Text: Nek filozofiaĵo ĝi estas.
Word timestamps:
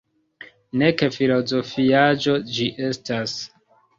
Nek 0.81 1.01
filozofiaĵo 1.17 2.35
ĝi 2.55 2.67
estas. 2.91 3.37